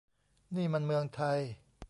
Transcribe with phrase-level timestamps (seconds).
[0.55, 1.39] นี่มันเมืองไทย!